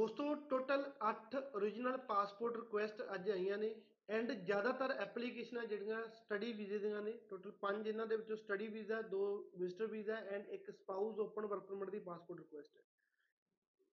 [0.00, 6.78] ਦੋਸਤੋ total 8 origignal passport request ਅੱਜ ਆਈਆਂ ਨੇ ਐਂਡ ਜ਼ਿਆਦਾਤਰ ਐਪਲੀਕੇਸ਼ਨਾਂ ਜਿਹੜੀਆਂ ਸਟੱਡੀ ਵੀਜ਼ੇ
[6.78, 11.18] ਦੀਆਂ ਨੇ। ਟੋਟਲ 5 ਇਹਨਾਂ ਦੇ ਵਿੱਚੋਂ ਸਟੱਡੀ ਵੀਜ਼ਾ ਦੋ ਵਿਜ਼ਟਰ ਵੀਜ਼ਾ ਐਂਡ ਇੱਕ ਸਪਾਊਸ
[11.18, 12.82] ਓਪਨ ਵਰਕ ਪਰਮਿਟ ਦੀ ਪਾਸਪੋਰਟ ਰਿਕੁਐਸਟ ਹੈ।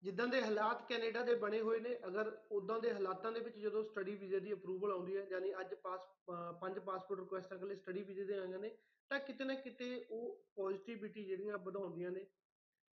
[0.02, 3.84] ਜਿੱਦਾਂ ਦੇ ਹਾਲਾਤ ਕੈਨੇਡਾ ਦੇ ਬਣੇ ਹੋਏ ਨੇ, ਅਗਰ ਉਦਾਂ ਦੇ ਹਾਲਾਤਾਂ ਦੇ ਵਿੱਚ ਜਦੋਂ
[3.84, 8.04] ਸਟੱਡੀ ਵੀਜ਼ੇ ਦੀ ਅਪਰੂਵਲ ਆਉਂਦੀ ਹੈ, ਯਾਨੀ ਅੱਜ ਪਾਸ ਅਹ ਪੰਜ ਪਾਸਪੋਰਟ ਰਿਕੁਐਸਟ ਅਗਲੇ ਸਟੱਡੀ
[8.04, 8.78] ਵੀਜ਼ੇ ਦੇ ਆਈਆਂ ਨੇ,
[9.10, 12.26] ਤਾਂ ਕਿਤੇ ਨਾ ਕਿਤੇ ਉਹ ਪੋਜ਼ਿਟਿਵਿਟੀ ਜਿਹੜੀਆਂ ਵਧਾਉਂਦੀਆਂ ਨੇ।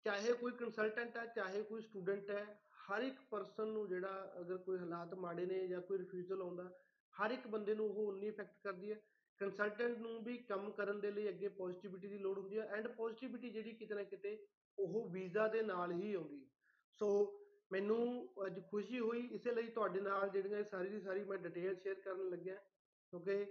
[0.03, 4.77] ਚਾਹੇ ਕੋਈ ਕੰਸਲਟੈਂਟ ਹੈ ਚਾਹੇ ਕੋਈ ਸਟੂਡੈਂਟ ਹੈ ਹਰ ਇੱਕ ਪਰਸਨ ਨੂੰ ਜਿਹੜਾ ਅਗਰ ਕੋਈ
[4.79, 6.69] ਹਾਲਾਤ ਮਾੜੇ ਨੇ ਜਾਂ ਕੋਈ ਰਿਫਿਊਜ਼ਲ ਆਉਂਦਾ,
[7.13, 8.99] ਹਰ ਇੱਕ ਬੰਦੇ ਨੂੰ ਉਹ ਉਨੀ ਇਫੈਕਟ ਕਰਦੀ ਹੈ।
[9.39, 13.49] ਕੰਸਲਟੈਂਟ ਨੂੰ ਵੀ ਕੰਮ ਕਰਨ ਦੇ ਲਈ ਅੱਗੇ ਪੋਜ਼ਿਟਿਵਿਟੀ ਦੀ ਲੋੜ ਹੁੰਦੀ ਹੈ ਐਂਡ ਪੋਜ਼ਿਟਿਵਿਟੀ
[13.49, 14.37] ਜਿਹੜੀ ਕਿਤੇ ਨਾ ਕਿਤੇ
[14.77, 16.47] ਉਹ ਵੀਜ਼ਾ ਦੇ ਨਾਲ ਹੀ ਆਉਂਦੀ ਹੈ।
[16.99, 17.09] ਸੋ
[17.71, 21.75] ਮੈਨੂੰ ਅੱਜ ਖੁਸ਼ੀ ਹੋਈ, ਇਸੇ ਲਈ ਤੁਹਾਡੇ ਨਾਲ ਜਿਹੜੀਆਂ ਇਹ ਸਾਰੀ ਦੀ ਸਾਰੀ ਮੈਂ ਡਿਟੇਲ
[21.75, 22.55] ਸ਼ੇਅਰ ਕਰਨ ਲੱਗਿਆ,
[23.13, 23.45] ਕਿਉਂਕਿ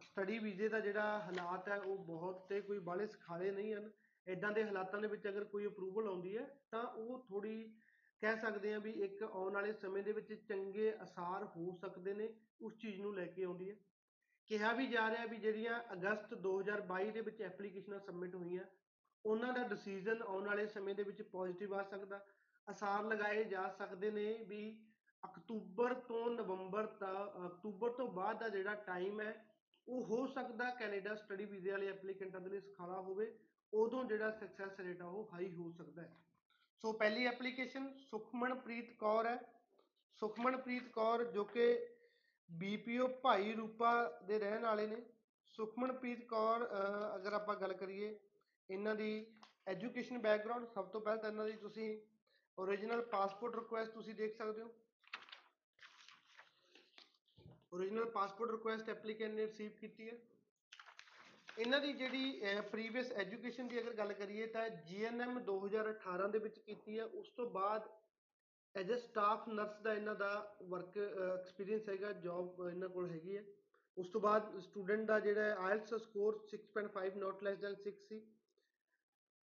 [0.00, 3.90] ਸਟੱਡੀ ਵੀਜ਼ੇ ਦਾ ਜਿਹੜਾ ਹਾਲਾਤ ਹੈ ਉਹ ਬਹੁਤ ਤੇ ਕੋਈ ਬਾਹਲੇ ਸੁਖਾਲੇ ਨਹੀਂ ਹਨ।
[4.26, 7.72] ਇਦਾਂ ਦੇ ਹਾਲਾਤਾਂ ਦੇ ਵਿੱਚ ਅਗਰ ਕੋਈ ਅਪਰੂਵਲ ਆਉਂਦੀ ਹੈ ਤਾਂ ਉਹ ਥੋੜੀ
[8.22, 12.34] ਕਹਿ ਸਕਦੇ ਆ ਵੀ ਇੱਕ ਆਉਣ ਵਾਲੇ ਸਮੇਂ ਦੇ ਵਿੱਚ ਚੰਗੇ ਅਸਾਰ ਹੋ ਸਕਦੇ ਨੇ,
[12.60, 13.76] ਉਸ ਚੀਜ਼ ਨੂੰ ਲੈ ਕੇ ਆਉਂਦੀ ਹੈ।
[14.46, 18.64] ਕਿਹਾ ਵੀ ਜਾ ਰਿਹਾ ਵੀ ਜਿਹੜੀਆਂ ਅਗਸਤ 2022 ਦੇ ਵਿੱਚ ਐਪਲੀਕੇਸ਼ਨਾਂ ਸਬਮਿਟ ਹੋਈਆਂ,
[19.26, 22.26] ਉਹਨਾਂ ਦਾ ਡਿਸੀਜਨ ਆਉਣ ਵਾਲੇ ਸਮੇਂ ਦੇ ਵਿੱਚ ਪੋਜ਼ਿਟਿਵ ਆ ਸਕਦਾ।
[22.70, 24.86] ਅਸਾਰ ਲਗਾਏ ਜਾ ਸਕਦੇ ਨੇ ਵੀ
[25.24, 29.46] ਅਕਤੂਬਰ ਤੋਂ ਨਵੰਬਰ ਤੱਕ ਅਕਤੂਬਰ ਤੋਂ ਬਾਅਦ ਦਾ ਜਿਹੜਾ ਟਾਈਮ ਹੈ,
[29.88, 33.38] ਉਹ ਹੋ ਸਕਦਾ ਕੈਨੇਡਾ ਸਟੱਡੀ ਵੀਜ਼ੇ ਵਾਲੇ ਐਪਲੀਕੈਂਟਾਂ ਦੇ ਲਈ ਸੁਖਾਲਾ ਹੋਵੇ,
[33.72, 36.31] ਉਦੋਂ ਜਿਹੜਾ ਸਕਸੈਸ ਰੇਟ ਆ ਉਹ ਹਾਈ ਹੋ ਸਕਦਾ ਹੈ।
[36.84, 39.38] ਸੋ ਪਹਿਲੀ ਐਪਲੀਕੇਸ਼ਨ ਸੁਖਮਨਪ੍ਰੀਤ ਕੌਰ ਹੈ।
[40.20, 41.86] ਸੁਖਮਨਪ੍ਰੀਤ ਕੌਰ ਜੋ ਕਿ
[42.50, 44.96] ਬੀਪੀਓ ਭਾਈ ਰੂਪਾ ਦੇ ਰਹਿਣ ਵਾਲੇ ਨੇ।
[45.46, 48.18] ਸੁਖਮਨਪ੍ਰੀਤ ਕੌਰ ਅਹ, ਅਗਰ ਆਪਾਂ ਗੱਲ ਕਰੀਏ
[48.70, 49.26] ਇਹਨਾਂ ਦੀ
[49.66, 52.00] ਐਜੂਕੇਸ਼ਨ ਬੈਕਗ੍ਰਾਉਂਡ ਸਭ ਤੋਂ ਪਹਿਲਾਂ ਤਾਂ ਇਹਨਾਂ ਦੀ ਤੁਸੀਂ
[52.58, 54.74] ਓਰੀਜਨਲ ਪਾਸਪੋਰਟ ਰਿਕੁਐਸਟ ਤੁਸੀਂ ਦੇਖ ਸਕਦੇ ਹੋ।
[57.72, 60.18] ਓਰੀਜਨਲ ਪਾਸਪੋਰਟ ਰਿਕੁਐਸਟ ਐਪਲੀਕੈਂਟ ਨੇ ਰਿਸੀਵ ਕੀਤੀ ਹੈ।
[61.58, 66.98] ਇਹਨਾਂ ਦੀ ਜਿਹੜੀ ਪ੍ਰੀਵੀਅਸ ਐਜੂਕੇਸ਼ਨ ਦੀ ਅਗਰ ਗੱਲ ਕਰੀਏ ਤਾਂ ਜੀਐਨਐਮ 2018 ਦੇ ਵਿੱਚ ਕੀਤੀ
[66.98, 67.88] ਹੈ। ਉਸ ਤੋਂ ਬਾਅਦ
[68.74, 70.30] ਐਜ਼ ਅ ਸਟਾਫ ਨਰਸ ਦਾ ਇਹਨਾਂ ਦਾ
[70.68, 73.44] ਵਰਕ ਐਕਸਪੀਰੀਅੰਸ ਹੈਗਾ ਜੌਬ ਇਹਨਾਂ ਕੋਲ ਹੈਗੀ ਹੈ।
[73.96, 78.20] ਉਸ ਤੋਂ ਬਾਅਦ ਸਟੂਡੈਂਟ ਦਾ ਜਿਹੜਾ IELTS score 6.5 not less than 6 ਸੀ।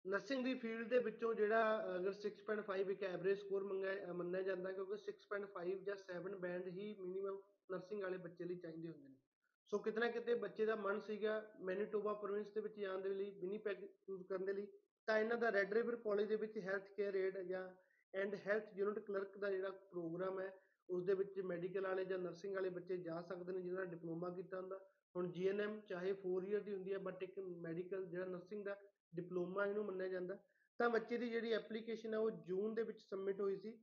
[0.04, 4.96] ਨਰਸਿੰਗ ਦੀ ਫੀਲਡ ਦੇ ਵਿੱਚੋਂ ਜਿਹੜਾ, ਅਗਰ 6.5 ਇੱਕ ਐਵਰੇਜ ਸਕੋਰ ਮੰਗਿਆ ਮੰਨਿਆ ਜਾਂਦਾ ਕਿਉਂਕਿ
[5.06, 9.29] 6.5 ਜਾਂ 7 ਬੈਂਡ ਹੀ ਮਿਨੀਮਮ ਨਰਸਿੰਗ ਵਾਲੇ ਬੱਚੇ ਲਈ ਚਾਹੀਦੇ ਹੁੰਦੇ ਨੇ।
[9.72, 13.30] ਸੋ ਕਿਤੇ ਨਾ ਕਿਤੇ ਬੱਚੇ ਦਾ ਮਨ ਸੀਗਾ ਮੈਨੀਟੋਬਾ ਪ੍ਰੋਵਿੰਸ ਦੇ ਵਿੱਚ ਜਾਣ ਦੇ ਲਈ
[13.30, 14.66] ਵਿਨੀਪੈਗ ਚੂਜ਼ ਕਰਨ ਦੇ ਲਈ,
[15.08, 17.68] ਤਾਂ ਇਹਨਾਂ ਦਾ ਰੈੱਡ ਰਿਵਰ ਕਾਲਜ ਦੇ ਵਿੱਚ ਹੈਲਥ ਕੇਅਰ ਏਡ ਜਾਂ
[18.14, 20.52] ਐਂਡ ਹੈਲਥ ਯੂਨਿਟ ਕਲਰਕ ਦਾ ਜਿਹੜਾ ਪ੍ਰੋਗਰਾਮ ਹੈ,
[20.88, 24.30] ਉਸ ਦੇ ਵਿੱਚ ਮੈਡੀਕਲ ਵਾਲੇ ਜਾਂ ਨਰਸਿੰਗ ਵਾਲੇ ਬੱਚੇ ਜਾ ਸਕਦੇ ਨੇ, ਜਿਹਨਾਂ ਨੇ ਡਿਪਲੋਮਾ
[24.30, 24.78] ਕੀਤਾ ਹੁੰਦਾ।
[25.14, 28.76] ਹੁਣ ਜੀਐਨਐਮ ਚਾਹੇ 4 ਇਅਰ ਦੀ ਹੁੰਦੀ ਹੈ ਬਟ ਇੱਕ ਮੈਡੀਕਲ ਜਿਹੜਾ ਨਰਸਿੰਗ ਦਾ
[29.14, 30.38] ਡਿਪਲੋਮਾ ਇਹਨੂੰ ਮੰਨਿਆ ਜਾਂਦਾ।
[30.80, 33.78] ਤਾਂ ਬੱਚੇ ਦੀ ਜਿਹੜੀ ਐਪਲੀਕੇਸ਼ਨ ਹੈ, ਉਹ ਜੂਨ ਦੇ ਵਿੱਚ ਸਬਮਿਟ ਹੋਈ ਸੀ।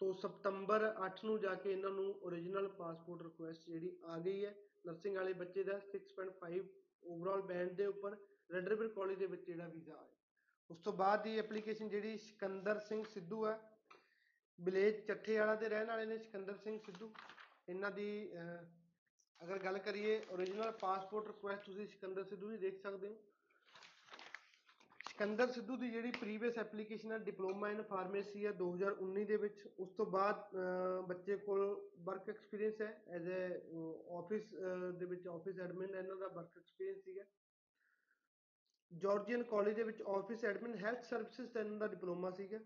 [0.00, 4.54] ਤੋਂ ਸਤੰਬਰ 8 ਨੂੰ ਜਾ ਕੇ ਇਹਨਾਂ ਨੂੰ ਓਰੀਜਨਲ ਪਾਸਪੋਰਟ ਰਿਕੁਐਸਟ ਜਿਹੜੀ ਆ ਗਈ ਹੈ
[4.86, 6.60] ਨਰਸਿੰਗ ਵਾਲੇ ਬੱਚੇ ਦਾ 6.5
[7.04, 8.16] ਓਵਰਆਲ ਬੈਂਡ ਦੇ ਉੱਪਰ
[8.50, 10.14] ਰੈੱਡ ਰਿਵਰ ਕਾਲਜ ਦੇ ਵਿੱਚ ਜਿਹੜਾ ਵੀਜ਼ਾ ਆਇਆ।
[10.70, 13.58] ਉਸ ਤੋਂ ਬਾਅਦ ਦੀ ਐਪਲੀਕੇਸ਼ਨ ਜਿਹੜੀ ਸਿਕੰਦਰ ਸਿੰਘ ਸਿੱਧੂ ਹੈ,
[14.58, 17.12] ਵਿਲੇਜ ਚੱਠੇ ਵਾਲਾ ਦੇ ਰਹਿਣ ਵਾਲੇ ਨੇ ਸਿਕੰਦਰ ਸਿੰਘ ਸਿੱਧੂ।
[17.68, 18.08] ਇਹਨਾਂ ਦੀ
[19.40, 23.16] ਅਗਰ ਗੱਲ ਕਰੀਏ ਓਰੀਜਨਲ ਪਾਸਪੋਰਟ ਰਿਕੁਐਸਟ ਤੁਸੀਂ ਸਿਕੰਦਰ ਸਿੱਧੂ ਦੀ ਦੇਖ ਸਕਦੇ ਹੋ।
[25.18, 29.90] ਸਿਕੰਦਰ ਸਿੱਧੂ ਦੀ ਜਿਹੜੀ ਪ੍ਰੀਵੀਅਸ ਐਪਲੀਕੇਸ਼ਨ ਹੈ ਡਿਪਲੋਮਾ ਇਨ ਫਾਰਮੇਸੀ ਹੈ 2019 ਦੇ ਵਿੱਚ, ਉਸ
[29.96, 30.54] ਤੋਂ ਬਾਅਦ
[31.08, 31.62] ਬੱਚੇ ਕੋਲ
[32.06, 34.54] ਵਰਕ ਐਕਸਪੀਰੀਅੰਸ ਹੈ ਐਜ਼ ਅ ਆਫਿਸ
[34.98, 37.24] ਦੇ ਵਿੱਚ ਆਫਿਸ ਐਡਮਿਨ ਇਹਨਾਂ ਦਾ ਵਰਕ ਐਕਸਪੀਰੀਅੰਸ ਸੀਗਾ।
[38.90, 42.60] ਜਾਰਜੀਅਨ ਕਾਲਜ ਦੇ ਵਿੱਚ ਆਫਿਸ ਐਡਮਿਨ ਹੈਲਥ ਸਰਵਿਸਿਜ਼ ਦਾ ਇਹਨਾਂ ਦਾ ਡਿਪਲੋਮਾ ਸੀਗਾ।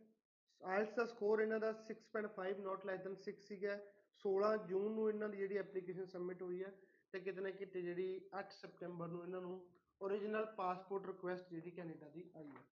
[0.61, 3.83] ਆਇਲਸ ਦਾ ਸਕੋਰ ਇਹਨਾਂ ਦਾ 6.5 ਨਾਟ ਲੈਸ ਦੈਨ 6 ਸੀਗਾ।
[4.25, 6.79] 16 ਜੂਨ ਨੂੰ ਇਹਨਾਂ ਦੀ ਜਿਹੜੀ ਐਪਲੀਕੇਸ਼ਨ ਸਬਮਿਟ ਹੋਈ ਹੈ
[7.15, 9.61] ਤੇ ਕਿਤੇ ਨਾ ਕਿਤੇ ਜਿਹੜੀ 8 ਸਤੰਬਰ ਨੂੰ ਇਹਨਾਂ ਨੂੰ
[10.03, 12.63] ਓਰੀਜਨਲ ਪਾਸਪੋਰਟ ਰਿਕੁਐਸਟ ਜਿਹੜੀ ਕੈਨੇਡਾ ਦੀ ਆਈ ਹੈ।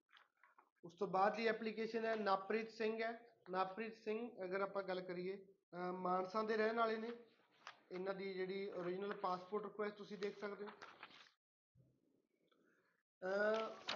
[0.84, 3.10] ਉਸ ਤੋਂ ਬਾਅਦ ਦੀ ਐਪਲੀਕੇਸ਼ਨ ਹੈ ਨਾਪ੍ਰੀਤ ਸਿੰਘ ਹੈ।
[3.50, 5.36] ਨਾਪ੍ਰੀਤ ਸਿੰਘ, ਅਗਰ ਆਪਾਂ ਗੱਲ ਕਰੀਏ
[5.98, 7.10] ਮਾਨਸਾ ਦੇ ਰਹਿਣ ਵਾਲੇ ਨੇ।
[7.92, 10.70] ਇਹਨਾਂ ਦੀ ਜਿਹੜੀ ਓਰੀਜਨਲ ਪਾਸਪੋਰਟ ਰਿਕੁਐਸਟ ਤੁਸੀਂ ਦੇਖ ਸਕਦੇ ਹੋ।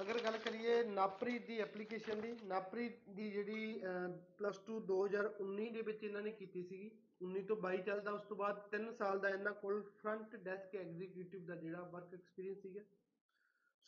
[0.00, 3.80] ਅਗਰ ਗੱਲ ਕਰੀਏ ਨਾਪ੍ਰੀਤ ਦੀ ਐਪਲੀਕੇਸ਼ਨ ਦੀ ਨਾਪ੍ਰੀਤ ਦੀ ਜਿਹੜੀ
[4.38, 6.90] ਪਲੱਸ 2 2019 ਦੇ ਵਿੱਚ ਇਹਨਾਂ ਨੇ ਕੀਤੀ ਸੀਗੀ।
[7.22, 11.46] 19 ਤੋਂ 22 ਚੱਲਦਾ, ਉਸ ਤੋਂ ਬਾਅਦ 3 ਸਾਲ ਦਾ ਇਹਨਾਂ ਕੋਲ ਫਰੰਟ ਡੈਸਕ ਐਗਜ਼ੀਕਿਊਟਿਵ
[11.46, 12.80] ਦਾ ਜਿਹੜਾ ਵਰਕ ਐਕਸਪੀਰੀਅੰਸ ਸੀਗਾ।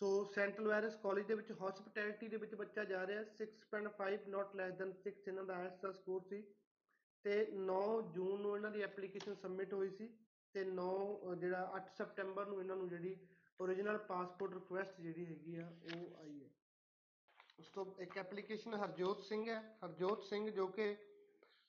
[0.01, 4.75] ਸੋ ਸੈਂਟਰਲ ਵਾਇਰਸ ਕਾਲਜ ਦੇ ਵਿੱਚ ਹਸਪਿਟੈਲਿਟੀ ਦੇ ਵਿੱਚ ਬੱਚਾ ਜਾ ਰਿਹਾ 6.5 ਨਾਟ ਲੈਸ
[4.75, 6.41] ਦੈਨ 6 ਇਹਨਾਂ ਦਾ ਆਇਲਸ ਦਾ ਸਕੋਰ ਸੀ।
[7.25, 7.79] ਤੇ 9
[8.15, 10.09] ਜੂਨ ਨੂੰ ਇਹਨਾਂ ਦੀ ਐਪਲੀਕੇਸ਼ਨ ਸਬਮਿਟ ਹੋਈ ਸੀ
[10.55, 10.91] ਤੇ 9
[11.35, 13.17] ਜਿਹੜਾ 8 ਸਤੰਬਰ ਨੂੰ ਇਹਨਾਂ ਨੂੰ ਜਿਹੜੀ
[13.61, 16.51] ਓਰੀਜਨਲ ਪਾਸਪੋਰਟ ਰਿਕੁਐਸਟ ਜਿਹੜੀ ਹੈਗੀ ਆ, ਉਹ ਆਈ ਹੈ।
[17.59, 20.97] ਉਸ ਤੋਂ ਇੱਕ ਐਪਲੀਕੇਸ਼ਨ ਹਰਜੋਤ ਸਿੰਘ ਹੈ। ਹਰਜੋਤ ਸਿੰਘ ਜੋ ਕਿ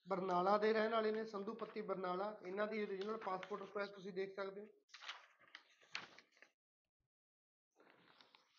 [0.08, 4.36] ਬਰਨਾਲਾ ਦੇ ਰਹਿਣ ਵਾਲੇ ਨੇ ਸੰਧੂ ਪੱਤੀ ਬਰਨਾਲਾ। ਇਹਨਾਂ ਦੀ ਓਰੀਜਨਲ ਪਾਸਪੋਰਟ ਰਿਕੁਐਸਟ ਤੁਸੀਂ ਦੇਖ
[4.36, 4.68] ਸਕਦੇ ਹੋ।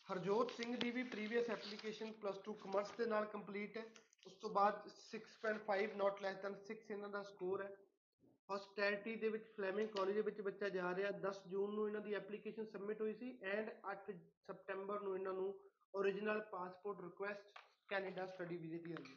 [0.09, 3.83] ਹਰਜੋਤ ਸਿੰਘ ਦੀ ਵੀ ਪ੍ਰੀਵੀਅਸ ਐਪਲੀਕੇਸ਼ਨ ਪਲੱਸ 2 ਕਮਰਸ ਦੇ ਨਾਲ ਕੰਪਲੀਟ ਹੈ।
[4.27, 7.69] ਉਸ ਤੋਂ ਬਾਅਦ 6.5 ਨਾਟ ਲੈਸ ਦੈਨ 6 ਇਹਨਾਂ ਦਾ ਸਕੋਰ ਹੈ।
[8.49, 12.15] ਹਸਟੈਲਿਟੀ ਦੇ ਵਿੱਚ ਫਲੈਮਿੰਗ ਕਾਲਜ ਦੇ ਵਿੱਚ ਬੱਚਾ ਜਾ ਰਿਹਾ। 10 ਜੂਨ ਨੂੰ ਇਹਨਾਂ ਦੀ
[12.15, 14.17] ਐਪਲੀਕੇਸ਼ਨ ਸਬਮਿਟ ਹੋਈ ਸੀ ਐਂਡ 8
[14.51, 15.49] ਸਤੰਬਰ ਨੂੰ ਇਹਨਾਂ ਨੂੰ
[15.95, 19.17] original passport request Canada study ਵੀਜ਼ੇ ਦੀ ਆਈ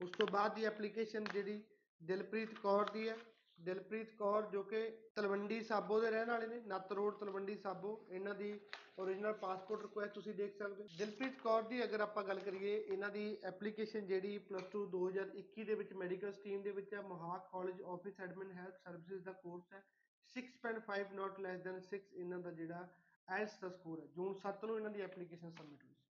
[0.00, 1.62] ਉਸ ਤੋਂ ਬਾਅਦ ਦੀ ਐਪਲੀਕੇਸ਼ਨ ਜਿਹੜੀ
[2.00, 3.16] ਦਿਲਪ੍ਰੀਤ ਕੌਰ ਦੀ ਹੈ
[3.60, 8.34] ਦਿਲਪ੍ਰੀਤ ਕੌਰ ਜੋ ਕਿ ਤਲਵੰਡੀ ਸਾਬੋ ਦੇ ਰਹਿਣ ਵਾਲੇ ਨੇ, ਨੱਤ ਰੋਡ ਤਲਵੰਡੀ ਸਾਬੋ। ਇਹਨਾਂ
[8.34, 8.60] ਦੀ
[8.98, 13.10] ਓਰੀਜਨਲ ਪਾਸਪੋਰਟ ਰਿਕੁਐਸਟ ਤੁਸੀਂ ਦੇਖ ਸਕਦੇ ਹੋ। ਦਿਲਪ੍ਰੀਤ ਕੌਰ ਦੀ ਅਗਰ ਆਪਾਂ ਗੱਲ ਕਰੀਏ, ਇਹਨਾਂ
[13.10, 17.82] ਦੀ ਐਪਲੀਕੇਸ਼ਨ ਜਿਹੜੀ ਪਲੱਸ 2 2021 ਦੇ ਵਿੱਚ ਮੈਡੀਕਲ ਸਟਰੀਮ ਦੇ ਵਿੱਚ ਹੈ। Mohawk college
[17.82, 19.84] office admin health services ਦਾ ਕੋਰਸ ਹੈ।
[20.28, 22.88] 6.5 ਨਾਟ ਲੈਸ ਦੈਨ 6 ਇਹਨਾਂ ਦਾ ਜਿਹੜਾ
[23.28, 26.06] ਆਇਲਸ ਦਾ ਸਕੋਰ ਹੈ। ਜੂਨ 7 ਨੂੰ ਇਹਨਾਂ ਦੀ ਐਪਲੀਕੇਸ਼ਨ ਸਬਮਿਟ ਹੋਈ ਸੀ।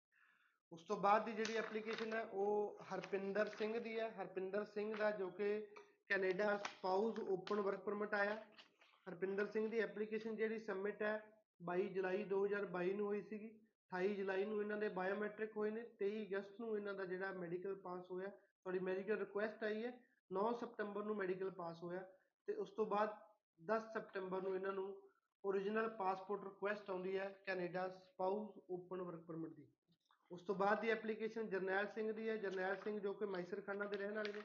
[0.72, 5.10] ਉਸ ਤੋਂ ਬਾਅਦ ਦੀ ਜਿਹੜੀ ਐਪਲੀਕੇਸ਼ਨ ਹੈ, ਉਹ ਹਰਪਿੰਦਰ ਸਿੰਘ ਦੀ ਹੈ। ਹਰਪਿੰਦਰ ਸਿੰਘ ਦਾ
[5.10, 5.66] ਜੋ ਕਿ
[6.10, 8.34] Canada spouse open work permit ਆਇਆ।
[9.06, 11.14] ਹਰਪਿੰਦਰ ਸਿੰਘ ਦੀ ਐਪਲੀਕੇਸ਼ਨ ਜਿਹੜੀ ਸਬਮਿਟ ਹੈ
[11.60, 13.50] 22 ਜੁਲਾਈ 2022 ਨੂੰ ਹੋਈ ਸੀਗੀ।
[13.92, 17.74] 28 ਜੁਲਾਈ ਨੂੰ ਇਹਨਾਂ ਦੇ ਬਾਇਓਮੈਟ੍ਰਿਕ ਹੋਏ ਨੇ 23 ਅਗਸਤ ਨੂੰ ਇਹਨਾਂ ਦਾ ਜਿਹੜਾ ਮੈਡੀਕਲ
[17.74, 18.30] ਪਾਸ ਹੋਇਆ
[18.64, 19.92] ਸੌਰੀ ਮੈਡੀਕਲ ਰਿਕੁਐਸਟ ਆਈ ਹੈ
[20.30, 22.00] 9 ਸਤੰਬਰ ਨੂੰ ਮੈਡੀਕਲ ਪਾਸ ਹੋਇਆ
[22.48, 23.16] ਤੇ ਉਸ ਤੋਂ ਬਾਅਦ
[23.60, 24.86] 10 ਸਤੰਬਰ ਨੂੰ ਇਹਨਾਂ ਨੂੰ
[25.44, 29.66] ਓਰੀਜਨਲ ਪਾਸਪੋਰਟ ਰਿਕੁਐਸਟ ਆਉਂਦੀ ਹੈ Canada spouse open work permit ਦੀ।
[30.30, 33.84] ਉਸ ਤੋਂ ਬਾਅਦ ਦੀ ਐਪਲੀਕੇਸ਼ਨ ਜਰਨੈਲ ਸਿੰਘ ਦੀ ਹੈ। ਜਰਨੈਲ ਸਿੰਘ ਜੋ ਕਿ ਮੈਸਰ ਖਾਨਾ
[33.84, 34.42] ਦੇ ਰਹਿਣ ਵਾਲੇ ਨੇ।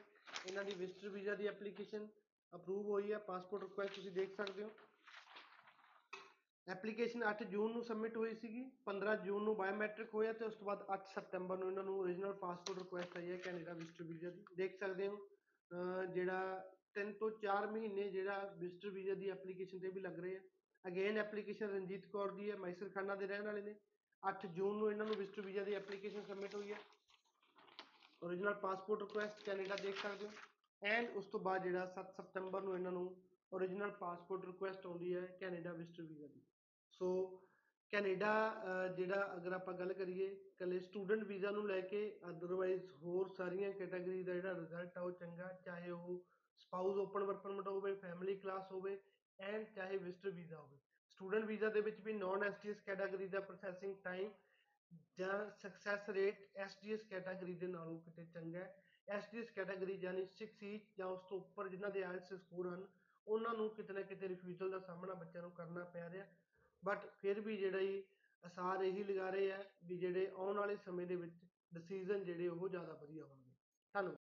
[0.47, 2.07] ਇਹਨਾਂ ਦੀ ਵਿਜ਼ਟਰ ਵੀਜ਼ਾ ਦੀ ਐਪਲੀਕੇਸ਼ਨ
[2.55, 4.71] ਅਪਰੂਵ ਹੋਈ ਹੈ। ਪਾਸਪੋਰਟ ਰਿਕੁਐਸਟ ਤੁਸੀਂ ਦੇਖ ਸਕਦੇ ਹੋ।
[6.67, 10.67] ਐਪਲੀਕੇਸ਼ਨ 8 ਜੂਨ ਨੂੰ ਸਬਮਿਟ ਹੋਈ ਸੀਗੀ। 15 ਜੂਨ ਨੂੰ ਬਾਇਓਮੈਟ੍ਰਿਕ ਹੋਇਆ ਤੇ ਉਸ ਤੋਂ
[10.67, 14.45] ਬਾਅਦ 8 ਸਤੰਬਰ ਨੂੰ ਇਹਨਾਂ ਨੂੰ ਓਰੀਜਨਲ ਪਾਸਪੋਰਟ ਰਿਕੁਐਸਟ ਆਈ ਹੈ ਕੈਨੇਡਾ ਵਿਜ਼ਟਰ ਵੀਜ਼ਾ ਦੀ।
[14.57, 15.29] ਦੇਖ ਸਕਦੇ ਹੋ,
[15.71, 20.37] ਅਹ ਜਿਹੜਾ 3 ਤੋਂ 4 ਮਹੀਨੇ ਜਿਹੜਾ ਵਿਜ਼ਟਰ ਵੀਜ਼ਾ ਦੀ ਐਪਲੀਕੇਸ਼ਨ ਤੇ ਵੀ ਲੱਗ ਰਹੇ
[20.37, 20.39] ਆ।
[20.87, 23.75] ਅਗੇਨ ਐਪਲੀਕੇਸ਼ਨ ਰਣਜੀਤ ਕੌਰ ਦੀ ਹੈ। ਮੈਸਰ ਖਾਨਾ ਦੇ ਰਹਿਣ ਵਾਲੇ ਨੇ।
[24.23, 26.77] 8 ਜੂਨ ਨੂੰ ਇਹਨਾਂ ਨੂੰ ਵਿਜ਼ਟਰ ਵੀਜ਼ਾ ਦੀ ਐਪਲੀਕੇਸ਼ਨ ਸਬਮਿਟ ਹੋਈ ਹੈ।
[28.23, 30.31] ਓਰੀਜਨਲ ਪਾਸਪੋਰਟ ਰਿਕੁਐਸਟ ਕੈਨੇਡਾ ਦੇਖ ਸਕਦੇ ਹੋ।
[30.81, 33.21] ਐਂਡ ਉਸ ਤੋਂ ਬਾਅਦ ਜਿਹੜਾ 7 ਸਤੰਬਰ ਨੂੰ ਇਹਨਾਂ ਨੂੰ
[33.53, 36.41] ਓਰੀਜਨਲ ਪਾਸਪੋਰਟ ਰਿਕੁਐਸਟ ਆਉਂਦੀ ਹੈ ਕੈਨੇਡਾ ਵਿਜ਼ਟਰ ਵੀਜ਼ਾ ਦੀ।
[36.91, 37.41] ਸੋ
[37.89, 43.27] ਕੈਨੇਡਾ ਅਹ, ਜਿਹੜਾ ਅਗਰ ਆਪਾਂ ਗੱਲ ਕਰੀਏ ਕੱਲੇ ਸਟੂਡੈਂਟ ਵੀਜ਼ਾ ਨੂੰ ਲੈ ਕੇ ਅਦਰਵਾਈਜ਼ ਹੋਰ
[43.27, 46.25] ਸਾਰੀਆਂ ਕੈਟਾਗਰੀ ਦਾ ਜਿਹੜਾ ਰਿਜ਼ਲਟ ਆ ਉਹ ਚੰਗਾ ਚਾਹੇ ਉਹ
[46.57, 49.01] ਸਪਾਊਸ ਓਪਨ ਵਰਕ ਪਰਮਿਟ ਹੋਵੇ ਫੈਮਿਲੀ ਕਲਾਸ ਹੋਵੇ
[49.39, 50.77] ਐਂਡ ਚਾਹੇ ਵਿਜ਼ਟਰ ਵੀਜ਼ਾ ਹੋਵੇ।
[51.19, 54.29] ਸਟੂਡੈਂਟ ਵੀਜ਼ਾ ਦੇ ਵਿੱਚ ਵੀ ਨਾਨ ਐਸਟੀਐਸ ਕੈਟਾਗਰੀ ਦਾ ਪ੍ਰੋਸੈਸਿੰਗ ਟਾਈਮ
[55.17, 60.85] ਜਾਂ ਸਕਸੈਸ ਰੇਟ ਐਸਡੀਐਸ ਕੈਟਾਗਰੀ ਦੇ ਨਾਲੋਂ ਕਿਤੇ ਚੰਗਾ ਹੈ। ਐਸਡੀਐਸ ਕੈਟਾਗਰੀ ਯਾਨੀ 6 ਈਚ
[60.97, 62.87] ਜਾਂ ਉਸ ਤੋਂ ਉੱਪਰ ਜਿਨ੍ਹਾਂ ਦੇ ਆਇਲਸ ਸਕੋਰ ਹਨ,
[63.27, 66.25] ਉਹਨਾਂ ਨੂੰ ਕਿਤੇ ਨਾ ਕਿਤੇ ਰਿਫਿਊਜ਼ਲ ਦਾ ਸਾਹਮਣਾ ਬੱਚਿਆਂ ਨੂੰ ਕਰਨਾ ਪੈ ਰਿਹਾ।
[66.83, 68.01] ਬਟ ਫਿਰ ਵੀ ਜਿਹੜਾ ਹੀ
[68.43, 72.67] ਅਸਾਰ ਇਹੀ ਲਗਾ ਰਹੇ ਆ ਵੀ ਜਿਹੜੇ ਆਉਣ ਵਾਲੇ ਸਮੇਂ ਦੇ ਵਿੱਚ ਡਿਸੀਜਨ ਜਿਹੜੇ ਉਹ
[72.69, 73.53] ਜ਼ਿਆਦਾ ਵਧੀਆ ਹੋਣਗੇ।
[73.93, 74.18] ਧੰਨਵਾਦ।